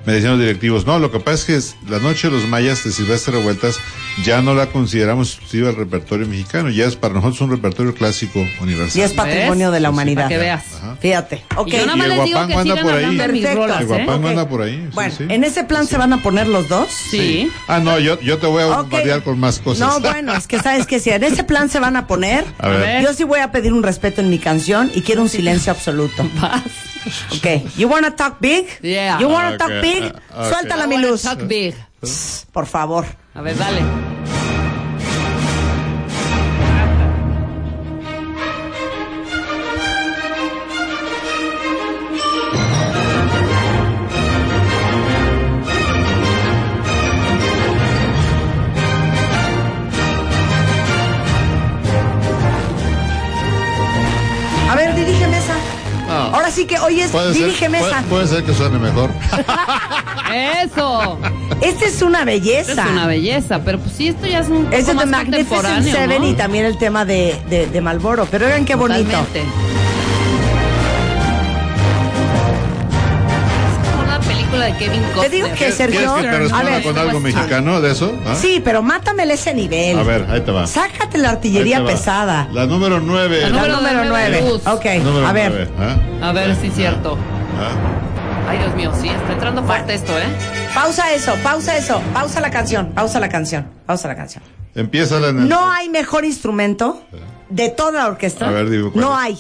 [0.05, 2.47] Me decían los directivos, no, lo que pasa es que es la noche de los
[2.47, 3.77] mayas de Silvestre Revueltas
[4.23, 8.39] ya no la consideramos exclusiva del repertorio mexicano, ya es para nosotros un repertorio clásico
[8.61, 8.97] universal.
[9.01, 9.73] Y es patrimonio ¿Ves?
[9.73, 10.15] de la Sí, humanidad.
[10.23, 10.63] para que veas.
[10.75, 10.95] Ajá.
[11.01, 11.43] Fíjate.
[11.57, 11.67] Ok.
[11.67, 13.17] Y Y el guapango anda por ahí.
[13.17, 13.55] Perfecto.
[13.55, 13.87] rolas, El ¿eh?
[13.87, 14.29] guapango Ok.
[14.29, 14.89] anda por ahí.
[14.93, 15.25] Bueno, sí.
[15.27, 16.87] en ese plan se van a poner los dos.
[16.91, 17.49] Sí.
[17.67, 18.77] Ah, no, yo, yo te voy a Ok.
[18.83, 19.85] bombardear con más cosas.
[19.87, 22.69] No, bueno, es que sabes que si en ese plan se van a poner, A
[22.69, 23.03] ver.
[23.03, 26.25] yo sí voy a pedir un respeto en mi canción y quiero un silencio absoluto.
[26.39, 26.61] Paz.
[27.31, 27.45] Ok,
[27.77, 28.65] you wanna talk big?
[28.81, 29.19] Yeah.
[29.21, 30.03] You wanna Ok, talk big?
[30.31, 30.53] ah, ok.
[30.53, 31.21] Suéltala mi luz.
[31.21, 31.75] Chuck Big.
[32.51, 33.05] Por favor.
[33.33, 33.81] A ver, dale.
[56.65, 57.85] Así que, oye, Puede ser, dirige mesa.
[57.89, 59.11] puede, puede ser que suene mejor.
[60.63, 61.19] Eso.
[61.61, 62.71] Esta es una belleza.
[62.71, 65.29] Esta es una belleza, pero pues sí, esto ya es un poco Es de Magnificent
[65.29, 66.27] contemporáneo, Seven ¿no?
[66.29, 68.27] y también el tema de, de, de Malboro.
[68.31, 69.03] Pero oigan qué bonito.
[69.03, 69.84] Totalmente.
[74.55, 75.23] Película de Kevin Costner.
[75.29, 76.15] Te digo que ¿Quieres Sergio.
[76.15, 78.13] que te a responda ver, con algo mexicano de eso?
[78.25, 78.35] ¿Ah?
[78.35, 79.97] Sí, pero mátamele ese nivel.
[79.99, 80.67] A ver, ahí te va.
[80.67, 82.47] Sácate la artillería pesada.
[82.53, 83.41] La número 9.
[83.41, 84.51] La La número número nueve, 9.
[84.51, 84.67] luz.
[84.67, 85.69] Ok, Número a ver.
[85.79, 85.97] ¿ah?
[86.29, 87.17] A ver si es cierto.
[87.59, 88.49] ¿Ah?
[88.49, 90.23] Ay, Dios mío, sí, está entrando fuerte esto, ¿eh?
[90.73, 91.99] Pausa eso, pausa eso.
[92.13, 94.43] Pausa la canción, pausa la canción, pausa la canción.
[94.75, 97.01] Empieza la No hay mejor instrumento
[97.49, 98.47] de toda la orquesta.
[98.47, 99.23] A ver, digo, ¿cuál no es?
[99.23, 99.37] hay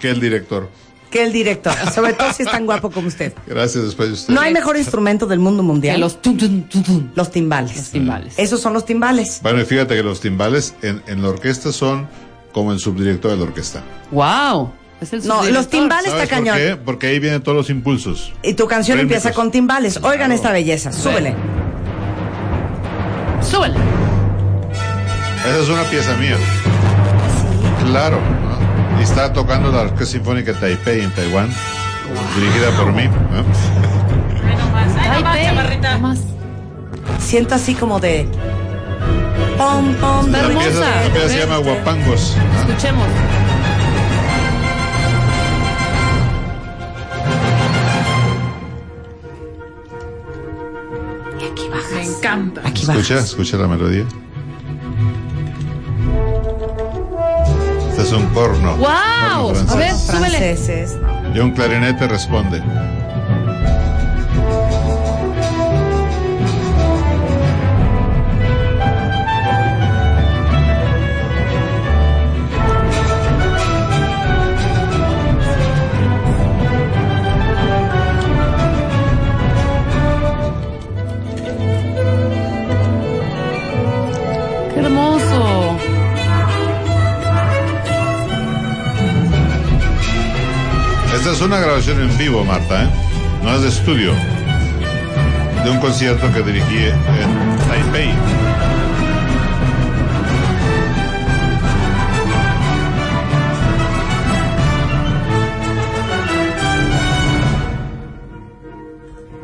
[0.00, 0.68] que el director.
[1.10, 1.72] Que el director.
[1.94, 3.32] Sobre todo si es tan guapo como usted.
[3.46, 4.34] Gracias después de usted.
[4.34, 5.96] No hay mejor instrumento del mundo mundial.
[5.96, 7.08] Que los tum, tum, tum, tum.
[7.14, 7.76] Los timbales.
[7.76, 8.34] Los timbales.
[8.36, 9.40] Esos son los timbales.
[9.42, 12.08] Bueno, y fíjate que los timbales en, en la orquesta son
[12.52, 13.82] como el subdirector de la orquesta.
[14.10, 14.72] Wow.
[15.00, 16.56] Es el No, los timbales está ¿Sabes por cañón.
[16.56, 16.76] qué?
[16.76, 18.32] Porque ahí vienen todos los impulsos.
[18.42, 19.98] Y tu canción empieza con timbales.
[19.98, 20.34] Oigan Claro.
[20.34, 20.90] esta belleza.
[20.92, 21.34] Súbele.
[23.42, 23.76] Súbele.
[25.46, 26.36] Esa es una pieza mía.
[27.86, 28.18] Claro.
[28.98, 31.48] Y está tocando la Orquesta Sinfónica de Taipei en Taiwán,
[32.34, 33.04] dirigida por mí.
[33.08, 33.44] ¿no?
[37.20, 38.26] Siento así como de.
[39.58, 40.66] Pom, pom, La hermosa.
[40.66, 42.36] pieza, la pieza se llama Guapangos.
[42.36, 42.60] ¿no?
[42.60, 43.06] Escuchemos.
[51.94, 52.60] Me encanta.
[52.64, 52.94] Aquí va.
[52.94, 54.04] Escucha, escucha la melodía.
[58.16, 58.76] Un corno.
[58.76, 58.88] ¡Wow!
[59.52, 60.38] corno A ver, súbele.
[60.38, 60.96] Franceses.
[61.34, 62.62] Y un clarinete responde.
[91.46, 92.88] Una grabación en vivo, Marta, ¿eh?
[93.44, 94.12] No es de estudio.
[95.62, 98.12] De un concierto que dirigí en Taipei.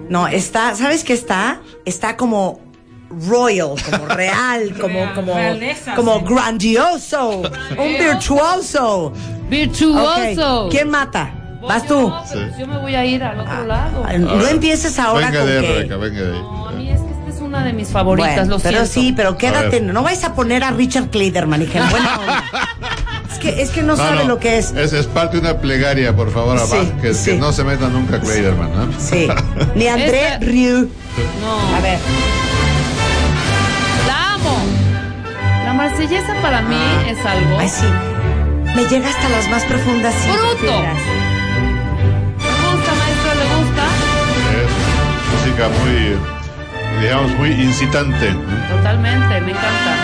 [0.09, 1.61] No, está, ¿sabes qué está?
[1.85, 2.61] Está como
[3.29, 6.25] royal, como real, como, Real, como, realeza, como sí.
[6.35, 7.43] grandioso,
[7.79, 9.13] un virtuoso.
[9.49, 10.65] ¡Virtuoso!
[10.65, 11.42] Ok, ¿Quién mata?
[11.69, 12.09] Vas tú.
[12.09, 14.05] No, pero yo me voy a ir al otro lado.
[14.07, 15.73] Ah, No empieces ahora venga con de ahí, que...
[15.73, 16.43] Rebeca, venga de ahí.
[16.43, 18.93] No, a mí es que esta es una de mis favoritas, Bueno, lo pero siento.
[18.93, 22.45] sí, pero quédate, no vais a poner a Richard Clayderman, hija, onda.
[23.31, 24.73] Es que, es que no, sabe lo que es.
[24.73, 27.31] Es, es parte de una plegaria, por favor, a Sí, Vázquez, sí.
[27.33, 29.01] que no se meta nunca Kleiderman, ¿no?
[29.01, 29.27] Sí.
[29.75, 30.89] Ni André Esta- Rieu.
[31.41, 31.99] No, A ver.
[34.07, 34.57] la amo.
[35.65, 36.77] La marsellesa para mí
[37.09, 37.59] es algo.
[37.59, 37.87] Ay, sí.
[38.77, 40.15] Me llega hasta las más profundas.
[40.61, 40.73] ¡Bruto!
[45.53, 48.35] Música muy, digamos, muy incitante.
[48.71, 49.97] Totalmente, me encanta.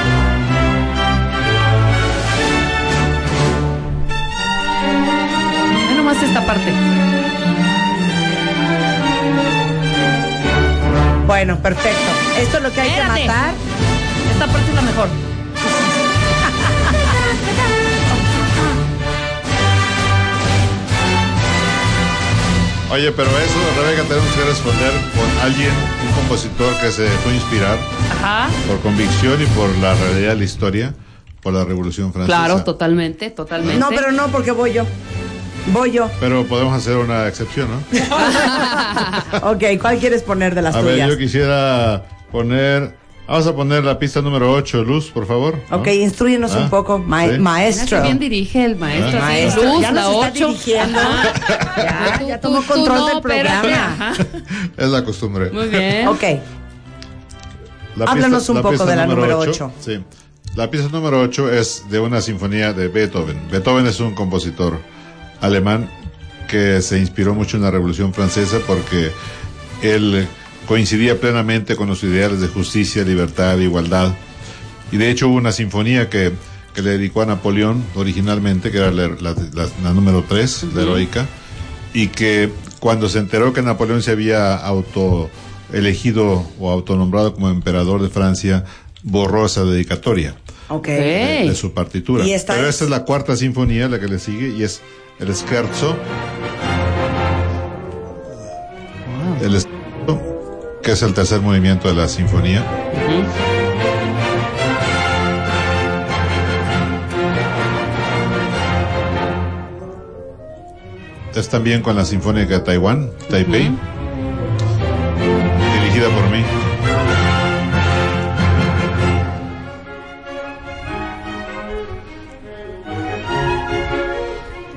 [5.89, 6.73] Ve nomás esta parte.
[11.27, 11.99] Bueno, perfecto.
[12.41, 13.21] Esto es lo que hay Espérate.
[13.23, 13.55] que matar.
[14.33, 15.28] Esta parte es la mejor.
[22.91, 25.71] Oye, pero eso, Rebeca, tenemos que responder con alguien,
[26.07, 27.79] un compositor que se dejó inspirar
[28.11, 28.49] Ajá.
[28.67, 30.95] por convicción y por la realidad de la historia,
[31.43, 32.39] por la Revolución Francesa.
[32.39, 33.79] Claro, totalmente, totalmente.
[33.79, 34.87] No, pero no, porque voy yo.
[35.71, 36.11] Voy yo.
[36.19, 37.83] Pero podemos hacer una excepción, ¿no?
[39.51, 41.09] Ok, ¿cuál quieres poner de las A ver, tuyas?
[41.11, 42.97] yo quisiera poner,
[43.29, 45.61] vamos a poner la pista número 8, Luz, por favor.
[45.71, 45.77] ¿no?
[45.77, 47.39] Ok, instruyenos Ah, un poco, ma- sí.
[47.39, 48.03] Maestro.
[48.03, 49.21] bien dirige el maestro.
[49.23, 49.33] Ah.
[49.55, 50.49] luz, ya la nos está ocho.
[50.49, 50.99] dirigiendo.
[50.99, 52.21] Ajá.
[52.21, 54.13] Ya, ya tú- tomó tú control no, del programa.
[54.77, 55.51] Es la costumbre.
[55.51, 56.09] Muy bien.
[56.09, 56.23] Ok,
[57.97, 59.73] La Háblanos un poco de la número ocho, ocho.
[59.81, 60.01] Sí.
[60.55, 63.49] La pieza número 8 es de una sinfonía de Beethoven.
[63.51, 64.79] Beethoven es un compositor
[65.41, 65.89] alemán
[66.49, 69.13] que se inspiró mucho en la Revolución Francesa porque
[69.83, 70.27] él
[70.69, 74.15] coincidía plenamente con los ideales de justicia, libertad, igualdad.
[74.93, 76.33] Y de hecho hubo una sinfonía que,
[76.75, 80.83] que le dedicó a Napoleón originalmente, que era la, la- la- la número 3, la
[80.83, 81.27] heroica,
[81.95, 82.51] y que
[82.81, 85.31] cuando se enteró que Napoleón se había auto
[85.73, 88.65] elegido o autonombrado como emperador de Francia,
[89.03, 90.35] borró esa dedicatoria
[90.93, 92.25] de, de su partitura.
[92.27, 94.81] Y esta Pero es- esta es la cuarta sinfonía, la que le sigue, y es
[95.19, 95.97] el scherzo
[99.43, 99.78] el estado,
[100.89, 102.65] que es el tercer movimiento de la sinfonía.
[111.35, 113.71] Es también con la Sinfónica de Taiwán, Taipei,
[115.75, 116.43] dirigida por mí.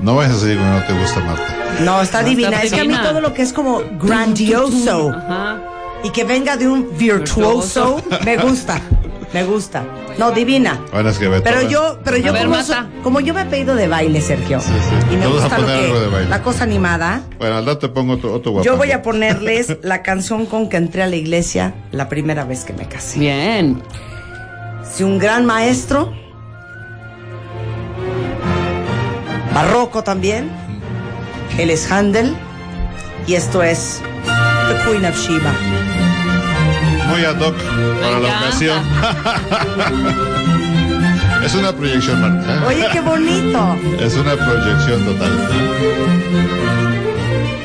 [0.00, 1.56] No vayas a seguir con no te gusta, Marta.
[1.80, 2.50] No, está No, divina.
[2.50, 5.58] está es que a mí todo lo que es como grandioso Ajá.
[6.04, 8.80] Y que venga de un virtuoso, me gusta.
[9.32, 9.82] Me gusta.
[10.18, 10.78] No, divina.
[10.92, 12.82] Bueno, es que Pero yo, pero yo ver, como, Marta.
[12.94, 15.14] so- como yo me he pedido de baile, Sergio, Sí, sí.
[15.14, 16.28] y me gusta lo que, algo de baile.
[16.28, 18.64] la cosa animada, Bueno, al te pongo otro, otro guapo.
[18.66, 22.64] yo voy a ponerles la canción con que entré a la iglesia la primera vez
[22.64, 23.20] que me casé.
[23.20, 23.82] Bien.
[24.84, 26.12] Si un gran maestro,
[29.54, 30.50] barroco también,
[31.58, 32.36] él es Handel,
[33.26, 34.02] y esto es
[34.68, 35.52] The Queen of Sheba.
[37.12, 37.54] Muy ad hoc
[38.00, 38.82] para la ocasión.
[41.44, 42.64] es una proyección, Marta.
[42.66, 43.76] Oye, qué bonito.
[44.00, 45.30] Es una proyección total.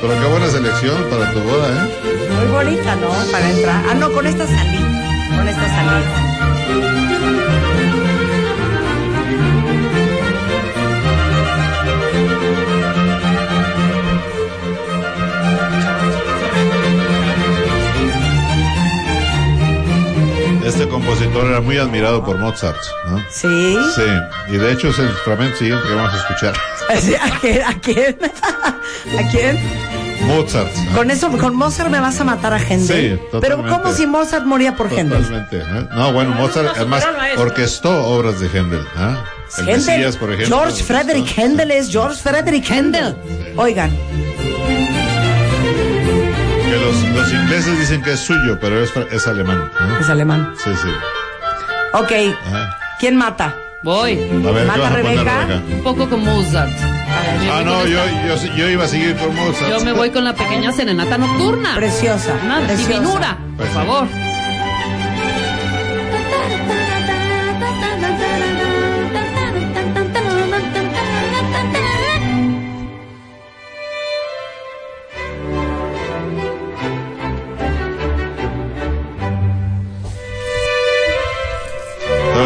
[0.01, 1.87] Pero qué buena selección para tu boda, ¿eh?
[2.35, 3.07] Muy bonita, ¿no?
[3.31, 3.81] Para entrar.
[3.89, 4.83] Ah, no, con esta salí.
[5.37, 6.26] Con esta salí.
[21.57, 22.77] Era muy admirado por Mozart,
[23.09, 23.17] ¿no?
[23.31, 23.75] Sí.
[23.95, 24.03] Sí,
[24.49, 26.53] y de hecho es el fragmento siguiente que vamos a escuchar.
[26.87, 27.63] ¿A quién?
[27.63, 28.17] ¿A quién?
[29.17, 29.59] ¿A quién?
[30.27, 30.71] Mozart.
[30.75, 30.97] ¿no?
[30.97, 33.17] Con eso, con Mozart me vas a matar a Händel.
[33.17, 33.69] Sí, Pero totalmente.
[33.71, 35.23] ¿cómo si Mozart moría por Händel?
[35.23, 35.57] Totalmente.
[35.57, 35.87] ¿eh?
[35.95, 38.85] No, bueno, Mozart además orquestó obras de Händel.
[38.95, 39.23] ¿ah?
[39.57, 40.57] El Händel, Mesías, por ejemplo.
[40.59, 43.15] George Frederick Händel es George Frederick Händel.
[43.55, 43.89] Oigan,
[46.69, 49.71] Que los, los ingleses dicen que es suyo, pero es, es alemán.
[49.99, 50.53] es alemán.
[50.63, 50.89] Sí, sí.
[51.99, 52.11] Ok,
[52.47, 52.77] Ajá.
[52.99, 53.55] ¿quién mata?
[53.83, 54.13] Voy.
[54.13, 54.17] A
[54.51, 55.45] ver, ¿qué Mata vas a poner, Rebeca.
[55.45, 55.75] Rebeca?
[55.75, 56.69] Un poco con Mozart.
[56.71, 59.69] Me Ah, no, yo, yo, yo iba a seguir por Mozart.
[59.69, 61.75] Yo me voy con la pequeña serenata nocturna.
[61.75, 62.33] Preciosa.
[62.43, 62.87] Una preciosa.
[62.89, 63.75] divinura, por Pues sí.
[63.75, 64.07] favor.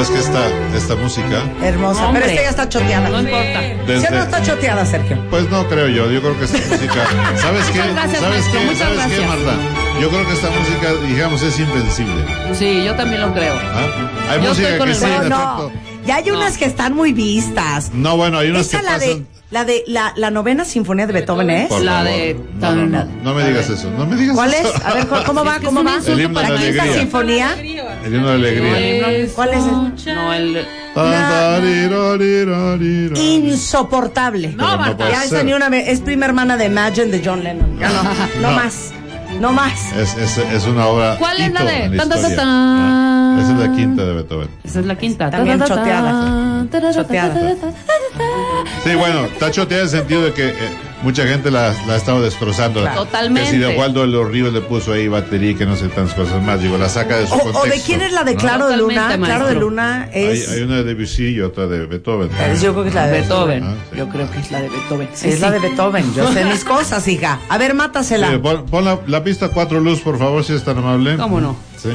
[0.02, 1.44] ¿Sabes que esta, esta música?
[1.62, 2.08] Hermosa.
[2.08, 2.22] Hombre.
[2.24, 3.08] Pero esta ya está choteada.
[3.10, 3.60] No importa.
[3.86, 5.18] Desde, ¿Sí o no está choteada, Sergio?
[5.30, 7.80] Pues no creo yo, yo creo que esta música, ¿sabes qué?
[7.94, 8.66] Gracias, ¿Sabes maestro, qué?
[8.66, 9.28] muchas ¿Sabes qué, gracias.
[9.46, 10.00] Marta?
[10.02, 12.26] Yo creo que esta música, digamos, es invencible.
[12.54, 13.54] Sí, yo también lo creo.
[13.54, 14.32] ¿ah?
[14.32, 15.68] Hay Yo música que sí, en No, no.
[15.68, 15.91] efecto.
[16.12, 17.92] Ya hay unas que están muy vistas.
[17.94, 19.28] No, bueno, hay unas Esa que la de, pasan.
[19.50, 21.70] la de la, la novena sinfonía de Beethoven es.
[21.70, 22.08] Por La favor.
[22.12, 24.68] de- No, no, no, no me digas eso, no me digas ¿Cuál eso.
[24.76, 24.86] es?
[24.86, 25.56] A ver, ¿cómo- ¿cómo va?
[25.56, 26.12] Es ¿Cómo es va?
[26.12, 27.00] El himno de La la quinta alegría.
[27.00, 27.56] sinfonía.
[28.04, 29.30] El himno de alegría.
[29.34, 30.16] ¿Cuál es el?
[30.16, 30.68] No, el.
[33.16, 34.50] Insoportable.
[34.50, 34.98] No Marta.
[34.98, 35.46] puede Ya esa ser.
[35.46, 35.88] ni una vez.
[35.88, 37.80] Es prima hermana de Imagine de John Lennon.
[37.80, 38.04] Ya no.
[38.42, 38.56] No, No.
[38.58, 38.92] más.
[39.40, 39.94] No más.
[39.94, 41.16] Es, es, es una obra.
[41.18, 41.90] ¿Cuál es la de?
[43.62, 44.48] Ah, es la quinta de Beethoven.
[44.64, 45.30] Esa es la quinta.
[45.30, 46.94] También Ta, ta, ta, choteada.
[46.94, 47.56] Choteada.
[48.84, 50.54] Sí, bueno, está choteada en el sentido de que eh,
[51.04, 52.84] mucha gente la, la ha estado destrozando.
[52.88, 53.50] Totalmente.
[53.52, 55.88] Que si de Waldo de los Ríos le puso ahí batería y que no sé
[55.90, 56.62] tantas cosas más.
[56.62, 57.62] Digo, la saca de su O, contexto.
[57.62, 58.40] o de quién es la de ¿no?
[58.40, 58.94] Claro de Luna.
[59.04, 59.70] Totalmente, Claro de maestro.
[59.70, 60.50] Luna Hay, es.
[60.50, 62.30] hay una de Debussy y otra de Beethoven.
[62.52, 63.64] es- Yo creo que es la de Beethoven.
[63.64, 63.98] Ah, sí.
[63.98, 65.10] Yo creo que es la de Beethoven.
[65.14, 66.14] Sí, es la de Beethoven.
[66.16, 67.40] Yo sé mis cosas, hija.
[67.50, 68.30] A ver, mátasela.
[68.32, 71.18] Sí, pon pon la, la pista 4 luz, por favor, si es tan amable.
[71.18, 71.56] ¿Cómo no?
[71.78, 71.90] Sí.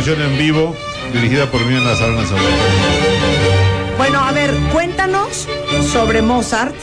[0.00, 0.74] Grabación en vivo
[1.12, 2.22] dirigida por mí en la sala.
[3.98, 5.46] Bueno, a ver, cuéntanos
[5.92, 6.74] sobre Mozart.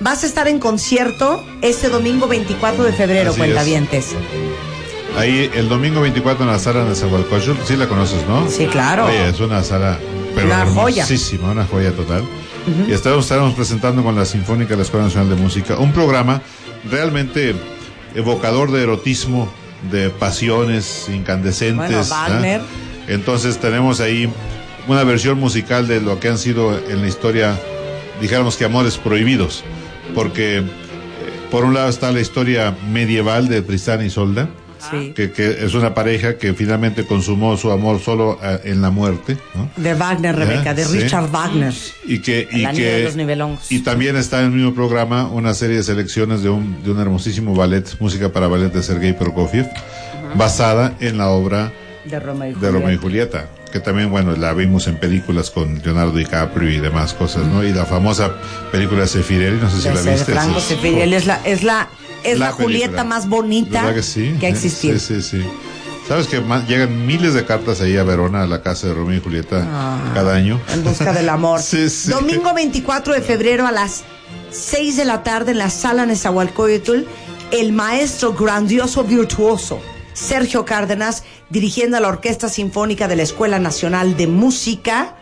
[0.00, 4.16] Vas a estar en concierto este domingo 24 de febrero, Así cuentavientes.
[5.16, 8.50] Ahí el domingo 24 en la sala de Zahualcóyotl, sí la conoces, ¿no?
[8.50, 9.06] Sí, claro.
[9.06, 10.00] Oye, es una sala,
[10.34, 11.06] pero Una joya.
[11.44, 12.24] una joya total.
[12.88, 16.42] Y estaremos, estaremos presentando con la Sinfónica de la Escuela Nacional de Música un programa
[16.90, 17.54] realmente
[18.16, 19.52] evocador de erotismo,
[19.90, 22.08] de pasiones incandescentes.
[22.08, 22.60] Bueno, ¿ah?
[23.08, 24.28] Entonces tenemos ahí
[24.88, 27.58] una versión musical de lo que han sido en la historia,
[28.20, 29.64] dijéramos que amores prohibidos,
[30.14, 30.64] porque eh,
[31.50, 34.48] por un lado está la historia medieval de Tristán y Solda,
[34.90, 35.12] Sí.
[35.16, 39.36] que, que es una pareja que finalmente consumó su amor solo eh, en la muerte,
[39.54, 39.70] ¿no?
[39.76, 41.00] De Wagner, Rebeca, de Sí.
[41.00, 41.72] Richard Wagner.
[42.06, 43.70] y que y que de los nivelongos.
[43.72, 47.00] y también está en el mismo programa una serie de selecciones de un de un
[47.00, 49.66] hermosísimo ballet música para ballet de Sergei Prokofiev
[50.34, 51.72] basada en la obra
[52.04, 55.80] De Romeo y de Romeo y Julieta que también bueno la vimos en películas con
[55.84, 58.32] Leonardo DiCaprio y demás cosas no y la famosa
[58.72, 61.62] película de Sefirelli no sé si De la viste Franco es- Sefirelli es la, es
[61.62, 61.88] la,
[62.24, 64.34] es la, Julieta más bonita ¿Verdad que, sí?
[64.40, 64.98] que ha existido.
[64.98, 65.44] Sí, sí, sí.
[66.08, 69.20] ¿Sabes que llegan miles de cartas ahí a Verona, a la casa de Romeo y
[69.20, 70.12] Julieta, Ah.
[70.14, 70.60] cada año?
[70.72, 71.60] En busca del amor.
[71.62, 72.10] Sí, sí.
[72.10, 74.04] Domingo 24 de febrero a las
[74.52, 77.00] 6 de la tarde en la sala Nezahualcóyotl,
[77.50, 79.80] el maestro grandioso virtuoso
[80.16, 85.14] Sergio Cárdenas dirigiendo a la Orquesta Sinfónica de la Escuela Nacional de Música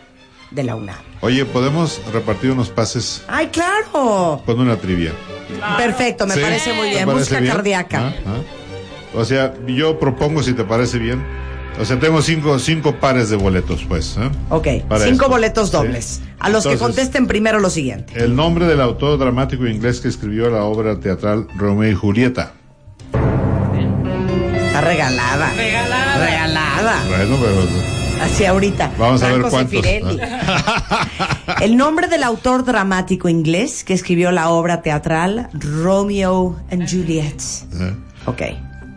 [0.53, 0.97] de la UNAM.
[1.21, 4.41] Oye, ¿podemos repartir unos pases ¡Ay, claro!
[4.47, 5.13] con una trivia?
[5.77, 6.41] Perfecto, me ¿Sí?
[6.41, 7.07] parece muy ¿Te bien.
[7.07, 7.53] parece Música bien?
[7.53, 7.99] cardíaca.
[8.09, 9.19] Ah, ah.
[9.19, 11.25] O sea, yo propongo si te parece bien.
[11.81, 14.17] O sea, tengo cinco, cinco pares de boletos, pues.
[14.17, 14.31] ¿eh?
[14.51, 15.29] Ok, Para cinco esto.
[15.29, 15.73] boletos Sí.
[15.77, 16.21] dobles.
[16.39, 18.13] A los que contesten primero lo siguiente.
[18.23, 22.53] El nombre del autor dramático inglés que escribió la obra teatral Romeo y Julieta.
[24.75, 25.53] Está regalada.
[25.53, 26.27] Regalada.
[26.27, 27.05] Regalada.
[27.07, 28.91] Bueno, pero Así ahorita.
[28.99, 29.87] Vamos a ver cuántos.
[31.61, 37.41] El nombre del autor dramático inglés que escribió la obra teatral Romeo and Juliet.
[37.79, 37.95] ¿eh?
[38.27, 38.43] Ok.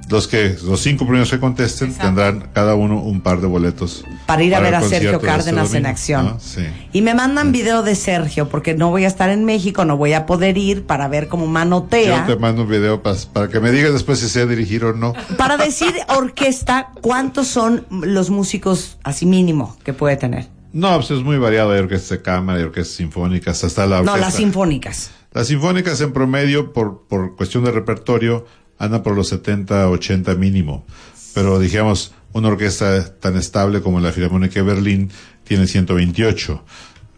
[0.10, 4.44] Los que los cinco primeros que contesten tendrán cada uno un par de boletos Para
[4.44, 6.26] ir a ver a Sergio este Cárdenas en acción.
[6.26, 6.40] ¿no?
[6.40, 6.66] Sí.
[6.94, 10.14] Y me mandan video de Sergio porque no voy a estar en México, no voy
[10.14, 12.26] a poder ir para ver cómo manotea.
[12.28, 15.14] Yo te mando un video para que me digas después si sé dirigir o no.
[15.38, 20.48] Para decir orquesta, ¿cuántos son los músicos así mínimo que puede tener?
[20.74, 21.72] No, pues es muy variado.
[21.72, 24.20] Hay orquestas de cámara, hay orquestas sinfónicas, hasta la No, orquesta.
[24.20, 25.12] las sinfónicas.
[25.34, 28.46] Las sinfónicas en promedio, por, por cuestión de repertorio,
[28.78, 30.86] andan por los 70, 80 mínimo.
[31.34, 35.12] Pero digamos, una orquesta tan estable como la Filarmónica de Berlín
[35.44, 36.64] tiene 128.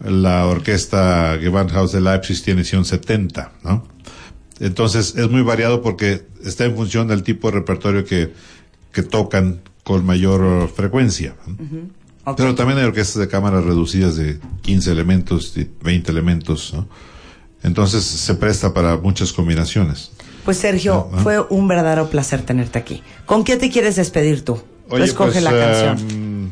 [0.05, 3.86] La orquesta Gewandhaus de Leipzig tiene 170, ¿no?
[4.60, 8.34] Entonces es muy variado porque está en función del tipo de repertorio que,
[8.91, 11.36] que tocan con mayor frecuencia.
[12.38, 16.88] Pero también hay orquestas de cámara reducidas de 15 elementos, de 20 elementos, ¿no?
[17.64, 20.12] Entonces se presta para muchas combinaciones.
[20.46, 23.04] Pues Sergio, fue un verdadero placer tenerte aquí.
[23.26, 24.62] ¿Con qué te quieres despedir tú?
[24.90, 26.52] Oye, escoge pues, la eh, canción.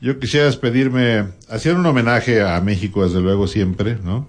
[0.00, 4.28] Yo quisiera despedirme, hacer un homenaje a México, desde luego, siempre, ¿no?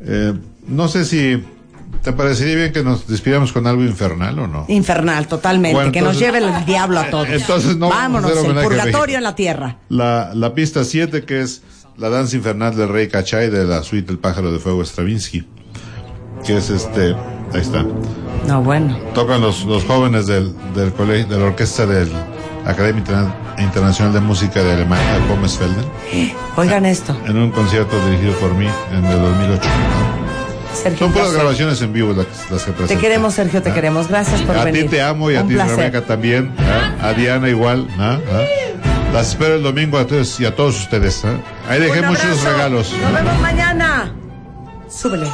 [0.00, 0.34] Eh,
[0.66, 1.42] no sé si
[2.02, 4.64] te parecería bien que nos despidamos con algo infernal o no.
[4.68, 5.74] Infernal, totalmente.
[5.74, 7.28] Bueno, que nos lleve el diablo a todos.
[7.28, 9.78] Entonces no Vámonos, el purgatorio en la tierra.
[9.88, 11.62] La, la pista 7, que es
[11.96, 15.44] la danza infernal del rey Cachay de la suite del pájaro de fuego Stravinsky,
[16.44, 17.14] que es este,
[17.52, 17.84] ahí está.
[18.46, 18.96] No, bueno.
[19.14, 22.10] Tocan los, los jóvenes del, del colegio, de la orquesta del
[22.64, 25.84] Academia Interna- Internacional de Música de Alemania, de Pommesfelden,
[26.56, 27.16] Oigan esto.
[27.26, 29.68] en un concierto dirigido por mí en el 2008.
[30.74, 33.00] Sergio, Son puras grabaciones en vivo las, las que Te presento.
[33.00, 33.74] queremos, Sergio, te Ah.
[33.74, 34.08] queremos.
[34.08, 34.84] Gracias por A venir.
[34.84, 35.56] ti te amo y a ti.
[35.56, 36.54] Rebeca, también.
[37.00, 37.08] ¿ah?
[37.08, 37.88] A Diana igual.
[37.98, 38.18] ¿ah?
[38.32, 38.42] ¿ah?
[39.12, 41.24] Las espero el domingo a todos y a todos ustedes.
[41.24, 41.32] ¿ah?
[41.68, 42.94] Ahí dejé muchos regalos.
[43.02, 44.12] Nos vemos mañana.
[44.88, 45.26] Súbele.